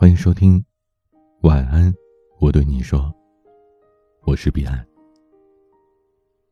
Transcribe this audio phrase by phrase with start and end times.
[0.00, 0.64] 欢迎收听，
[1.40, 1.92] 晚安，
[2.38, 3.12] 我对你说，
[4.22, 4.86] 我是彼岸。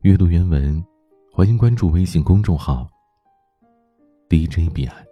[0.00, 0.84] 阅读原文，
[1.31, 2.91] 欢迎关注微信公众号
[4.29, 5.07] DJ 彼岸。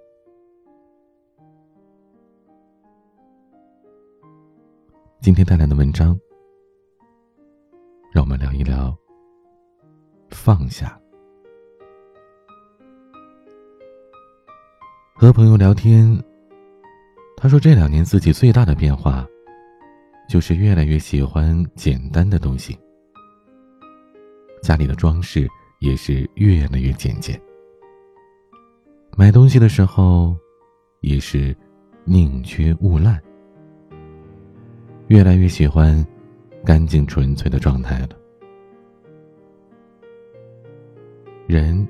[5.21, 6.19] 今天带来的文章，
[8.13, 8.93] 让我们聊一聊
[10.31, 11.01] 放下。
[15.15, 16.21] 和朋友聊天。
[17.45, 19.29] 他说：“这两年自己最大的变化，
[20.27, 22.75] 就是越来越喜欢简单的东西。
[24.63, 25.47] 家里的装饰
[25.79, 27.39] 也是越来越简洁。
[29.15, 30.35] 买东西的时候，
[31.03, 31.55] 也是
[32.05, 33.21] 宁缺毋滥，
[35.09, 36.03] 越来越喜欢
[36.65, 38.09] 干净纯粹的状态了。
[41.47, 41.87] 人，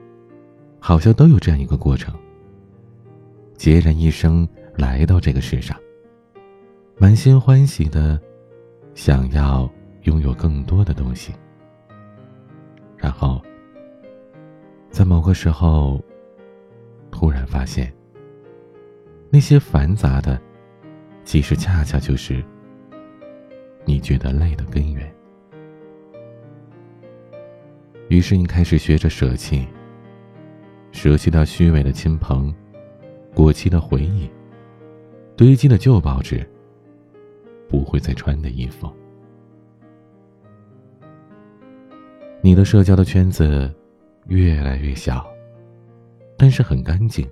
[0.81, 2.13] 好像都有这样一个过程，
[3.57, 4.45] 孑然一生。”
[4.77, 5.79] 来到这个世上，
[6.97, 8.21] 满心欢喜的
[8.95, 9.71] 想要
[10.03, 11.33] 拥有更多的东西，
[12.97, 13.41] 然后
[14.91, 16.03] 在某个时候
[17.11, 17.93] 突然发现，
[19.31, 20.41] 那些繁杂的，
[21.25, 22.45] 其实恰恰就是
[23.85, 25.13] 你觉得累的根源。
[28.09, 29.67] 于是你开始学着舍弃，
[30.93, 32.55] 舍弃掉虚伪的亲朋，
[33.35, 34.29] 过期的回忆。
[35.37, 36.49] 堆积的旧报纸，
[37.69, 38.89] 不会再穿的衣服。
[42.41, 43.75] 你的社交的圈子
[44.27, 45.27] 越来越小，
[46.37, 47.29] 但是很干净，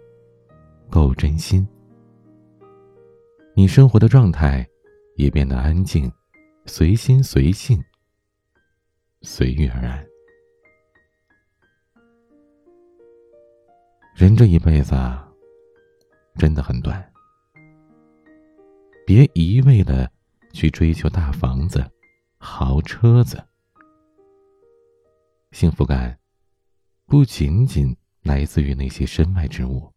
[0.91, 1.67] 够真心。
[3.55, 4.67] 你生活的状态
[5.17, 6.11] 也变得安静，
[6.65, 7.79] 随心随性，
[9.21, 10.05] 随遇而安。
[14.17, 14.95] 人这一辈子，
[16.37, 17.12] 真的很短。
[19.05, 20.11] 别一味的
[20.53, 21.85] 去追求大房子、
[22.39, 23.43] 豪车子，
[25.51, 26.17] 幸福感
[27.07, 29.93] 不仅仅来自于那些身外之物，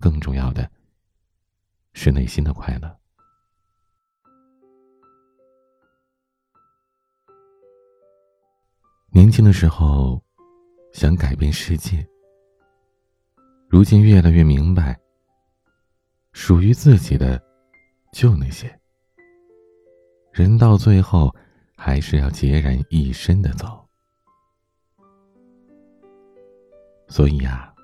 [0.00, 0.68] 更重要的
[1.92, 2.98] 是内心的快乐。
[9.10, 10.22] 年轻的时候
[10.92, 12.06] 想改变世界，
[13.68, 14.98] 如今越来越明白，
[16.32, 17.45] 属于自己的。
[18.16, 18.66] 就那些，
[20.32, 21.30] 人到最后
[21.76, 23.86] 还是要孑然一身的走。
[27.08, 27.74] 所以呀，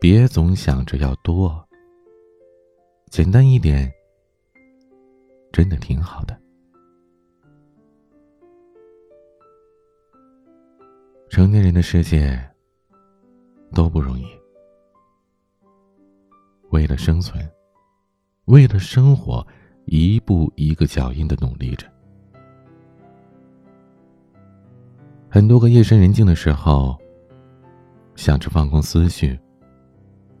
[0.00, 1.68] 别总想着要多，
[3.10, 3.92] 简单一点，
[5.52, 6.40] 真的挺好的。
[11.28, 12.42] 成年人的世界
[13.74, 14.24] 都不容易，
[16.70, 17.46] 为了生存。
[18.46, 19.44] 为了生活，
[19.86, 21.86] 一步一个脚印的努力着。
[25.28, 26.96] 很多个夜深人静的时候，
[28.14, 29.36] 想着放空思绪，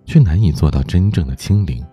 [0.04, 1.84] 却难以做到真正的清零。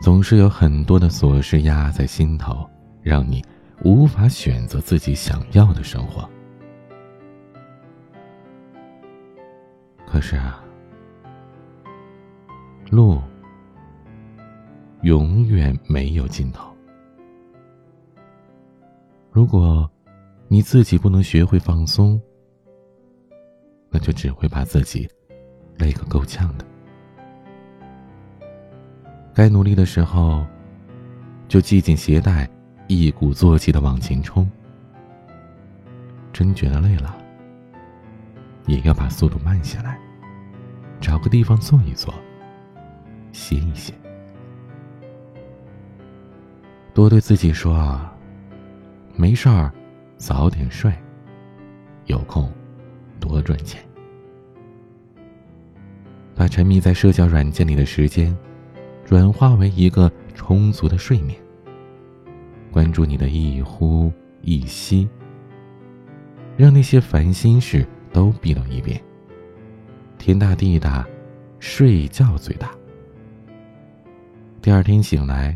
[0.00, 2.64] 总是有很多的琐事压在心头，
[3.02, 3.44] 让你
[3.82, 6.28] 无法选择自己想要的生活。
[10.06, 10.62] 可是啊，
[12.90, 13.20] 路。
[15.06, 16.68] 永远没有尽头。
[19.30, 19.88] 如果
[20.48, 22.20] 你自己不能学会放松，
[23.88, 25.08] 那就只会把自己
[25.76, 26.66] 累个够呛的。
[29.32, 30.44] 该努力的时候，
[31.46, 32.50] 就系紧鞋带，
[32.88, 34.50] 一鼓作气的往前冲。
[36.32, 37.16] 真觉得累了，
[38.66, 40.00] 也要把速度慢下来，
[41.00, 42.12] 找个地方坐一坐，
[43.30, 43.94] 歇一歇。
[46.96, 48.10] 多对自己说啊，
[49.16, 49.70] 没事儿，
[50.16, 50.90] 早点睡，
[52.06, 52.50] 有空
[53.20, 53.84] 多赚钱，
[56.34, 58.34] 把沉迷在社交软件里的时间，
[59.04, 61.38] 转化为一个充足的睡眠。
[62.72, 64.10] 关注你的一呼
[64.40, 65.06] 一吸，
[66.56, 68.98] 让那些烦心事都避到一边。
[70.16, 71.06] 天大地大，
[71.58, 72.70] 睡觉最大。
[74.62, 75.54] 第二天醒来。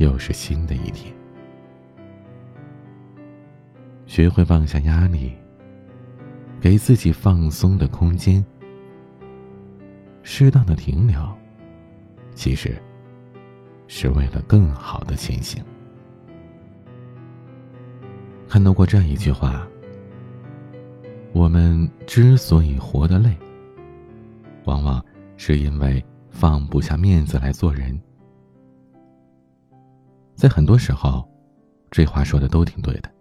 [0.00, 1.14] 又是新的一天，
[4.06, 5.30] 学会放下压力，
[6.58, 8.42] 给自己放松的空间，
[10.22, 11.20] 适当的停留，
[12.34, 12.80] 其实
[13.88, 15.62] 是为了更好的前行。
[18.48, 19.68] 看到过这样一句话：
[21.34, 23.36] 我们之所以活得累，
[24.64, 25.04] 往往
[25.36, 28.00] 是因为放不下面子来做人。
[30.40, 31.22] 在很多时候，
[31.90, 33.12] 这话说的都挺对的。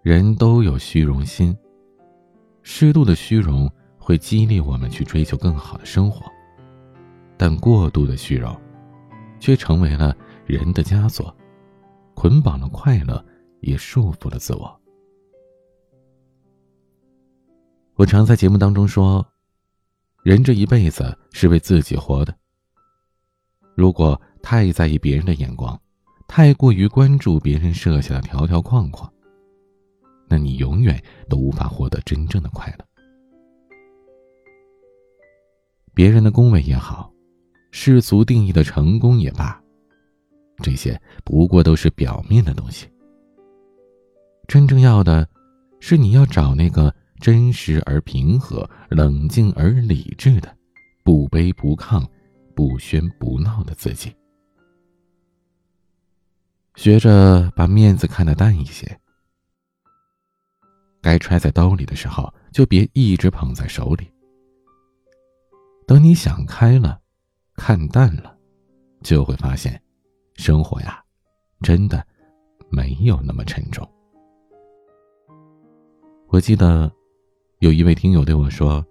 [0.00, 1.54] 人都有虚荣心，
[2.62, 6.24] 适度的虚荣会激励我们去追求更好的生活，
[7.36, 8.58] 但过度的虚荣，
[9.38, 10.16] 却成为了
[10.46, 11.36] 人的枷锁，
[12.14, 13.22] 捆绑了快乐，
[13.60, 14.80] 也束缚了自我。
[17.96, 19.26] 我常在节目当中说，
[20.22, 22.34] 人这一辈子是为自己活的。
[23.78, 25.80] 如果太在意别人的眼光，
[26.26, 29.08] 太过于关注别人设下的条条框框，
[30.28, 32.84] 那你永远都无法获得真正的快乐。
[35.94, 37.08] 别人的恭维也好，
[37.70, 39.62] 世俗定义的成功也罢，
[40.56, 42.88] 这些不过都是表面的东西。
[44.48, 45.24] 真正要的，
[45.78, 50.52] 是你要找那个真实而平和、冷静而理智的，
[51.04, 52.04] 不卑不亢、
[52.58, 54.12] 不喧不闹的自己。
[56.74, 59.00] 学着把面子看得淡一些，
[61.00, 64.10] 该揣在兜里的时候，就别一直捧在手里。
[65.86, 67.00] 等你想开了，
[67.54, 68.36] 看淡了，
[69.02, 69.80] 就会发现，
[70.34, 71.00] 生活呀，
[71.60, 72.04] 真的
[72.72, 73.88] 没有那么沉重。
[76.26, 76.92] 我记得，
[77.60, 78.84] 有一位听友对我说，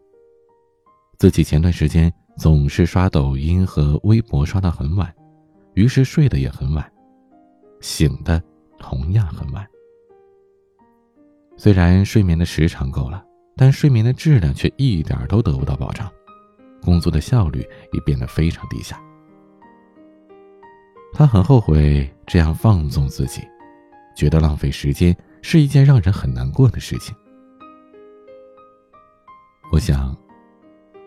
[1.18, 5.12] 自己前段时间总是刷抖音和微博刷到很晚，
[5.74, 6.92] 于是睡得也很晚。
[7.82, 8.42] 醒的
[8.78, 9.68] 同样很晚，
[11.58, 13.24] 虽然睡眠的时长够了，
[13.56, 16.12] 但睡眠的质量却一点都得不到保障，
[16.82, 19.02] 工作的效率也变得非常低下。
[21.14, 23.42] 他很后悔这样放纵自己，
[24.16, 27.16] 觉得浪费时间是一件让人很难过的事情。
[29.72, 30.16] 我想，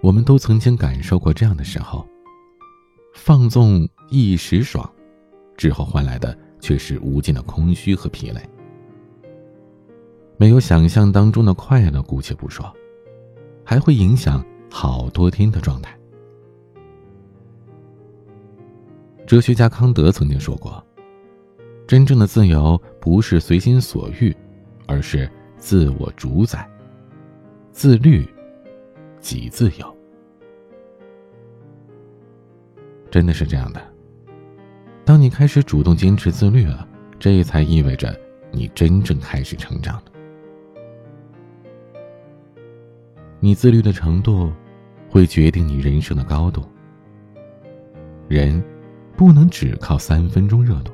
[0.03, 2.07] 我们都曾经感受过这样的时候：
[3.15, 4.91] 放纵一时爽，
[5.57, 6.37] 之后换来的。
[6.63, 8.41] 却是无尽的空虚和疲累，
[10.37, 12.71] 没有想象当中的快乐，姑且不说，
[13.65, 15.99] 还会影响好多天的状态。
[19.27, 20.85] 哲学家康德曾经说过
[21.89, 24.37] ：“真正的自由不是随心所欲，
[24.87, 25.27] 而是
[25.57, 26.69] 自我主宰。
[27.73, 28.29] 自律
[29.21, 29.97] 即自由。”
[33.11, 33.81] 真的是这样的。
[35.05, 36.87] 当你开始主动坚持自律了，
[37.19, 38.19] 这才意味着
[38.53, 40.05] 你真正开始成长了。
[43.41, 44.53] 你自律的程度，
[45.09, 46.63] 会决定你人生的高度。
[48.29, 48.63] 人，
[49.17, 50.93] 不能只靠三分钟热度。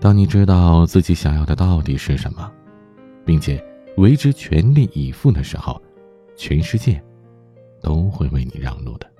[0.00, 2.50] 当你知道自己想要的到底是什么，
[3.24, 3.62] 并且
[3.96, 5.80] 为之全力以赴的时候，
[6.36, 7.02] 全世界，
[7.80, 9.10] 都会为你让路的。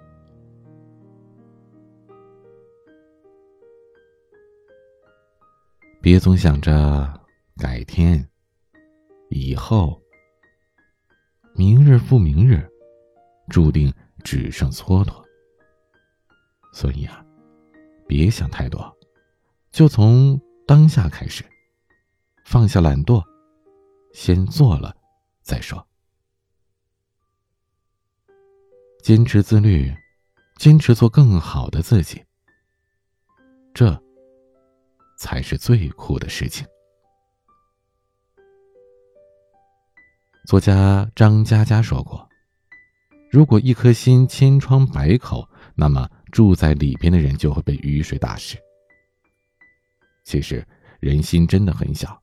[6.00, 7.18] 别总想着
[7.56, 8.22] 改天、
[9.30, 9.98] 以后、
[11.54, 12.68] 明日复明日，
[13.48, 13.90] 注定
[14.22, 15.24] 只剩蹉跎。
[16.74, 17.24] 所以啊，
[18.06, 18.94] 别想太多，
[19.70, 21.44] 就从当下开始，
[22.44, 23.22] 放下懒惰，
[24.12, 24.94] 先做了
[25.40, 25.86] 再说。
[29.04, 29.94] 坚持自律，
[30.56, 32.24] 坚持做更好的自己。
[33.74, 34.02] 这。
[35.18, 36.66] 才是最酷的事情。
[40.46, 42.28] 作家张嘉佳说过
[43.30, 48.56] ：“如果一颗心千疮百口，那么住在里边的人就会被雨水打湿。”
[50.24, 50.66] 其实，
[50.98, 52.20] 人心真的很小，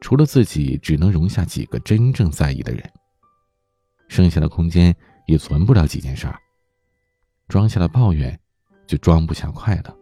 [0.00, 2.82] 除了自己，只能容下几个真正在意的人。
[4.08, 4.94] 剩下的空间
[5.30, 6.38] 也存不了几件事儿。
[7.48, 8.38] 装下了抱怨，
[8.86, 9.94] 就装不下快乐；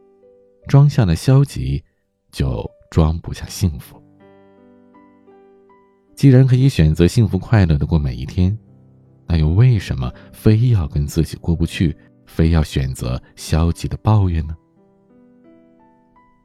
[0.66, 1.84] 装下了消极。
[2.30, 4.00] 就装不下幸福。
[6.14, 8.56] 既然可以选择幸福快乐的过每一天，
[9.26, 14.54] 那又为什么非要跟自己过不去，非要选择消极的抱怨呢？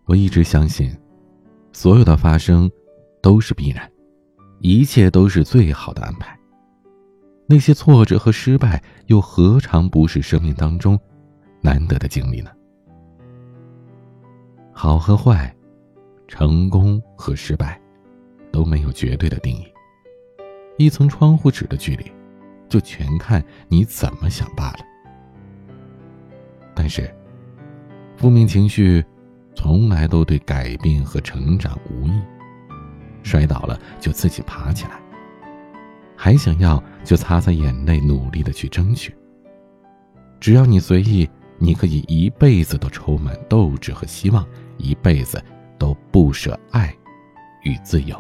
[0.06, 0.98] 我一直相信，
[1.74, 2.72] 所有的发生
[3.22, 3.92] 都是必然，
[4.62, 6.40] 一切都是最好的安排。
[7.46, 11.00] 那些挫折和失败，又何尝不是生命当中
[11.62, 12.50] 难得的经历呢？
[14.72, 15.54] 好和坏。
[16.26, 17.80] 成功和失败，
[18.52, 19.68] 都没有绝对的定义。
[20.80, 22.12] 一层窗户纸的距离，
[22.68, 24.80] 就全看你怎么想罢了。
[26.74, 27.14] 但是，
[28.18, 29.06] 负面情绪，
[29.54, 32.20] 从来都对改变和成长无益。
[33.22, 35.00] 摔倒了就自己爬起来，
[36.24, 39.14] 还想要就擦擦眼泪，努力的去争取。
[40.40, 45.44] 只要你随意，你可以一辈子都充满斗志和希望，一辈子
[45.78, 46.96] 都不舍爱
[47.64, 48.16] 与自由。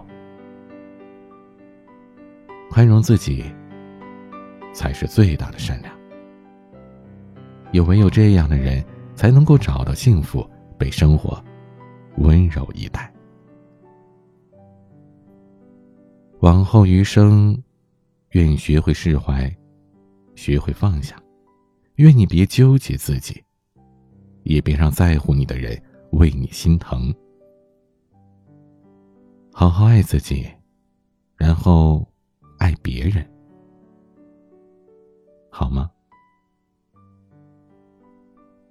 [2.69, 3.45] 宽容自己，
[4.73, 5.95] 才是最大的善良。
[7.71, 8.83] 也唯有这样的人，
[9.15, 10.45] 才能够找到幸福，
[10.77, 11.41] 被生活
[12.17, 13.09] 温柔以待。
[16.41, 17.57] 往后余生，
[18.33, 19.51] 愿学会释怀，
[20.35, 21.19] 学会放下。
[21.95, 23.43] 愿你别纠结自己，
[24.43, 27.13] 也别让在乎你的人为你心疼。
[29.51, 30.47] 好好爱自己，
[31.35, 32.07] 然后。
[32.59, 33.29] 爱别人，
[35.51, 35.91] 好吗？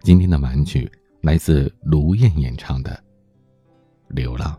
[0.00, 0.90] 今天的玩具
[1.20, 2.90] 来自卢燕演唱的
[4.14, 4.58] 《流浪》。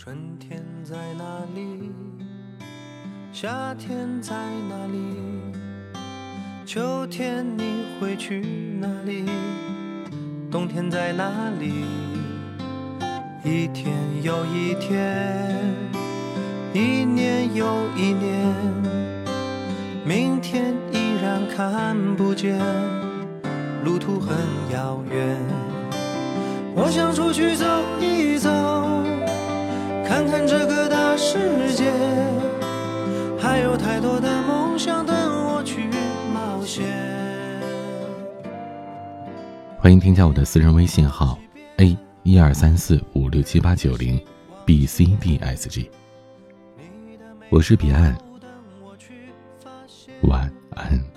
[0.00, 1.24] 春天在哪
[1.56, 1.90] 里？
[3.32, 4.32] 夏天在
[4.70, 5.16] 哪里？
[6.64, 7.64] 秋天你
[8.00, 8.40] 会去
[8.80, 9.24] 哪里？
[10.52, 11.84] 冬天在哪里？
[13.42, 15.36] 一天又一天，
[16.72, 18.54] 一年又一年，
[20.04, 22.56] 明天依然看不见，
[23.84, 24.36] 路途很
[24.72, 25.36] 遥远。
[26.76, 27.66] 我想出去走
[28.00, 28.48] 一走，
[30.30, 31.90] 看这个大世界，
[33.38, 35.88] 还有太多的梦想等我去
[36.34, 36.84] 冒险。
[39.78, 41.38] 欢迎添加我的私人微信号
[41.78, 44.20] ：a 一二三四五六七八九零
[44.66, 45.90] b c d s g
[47.48, 48.14] 我是彼岸，
[50.24, 51.07] 晚安。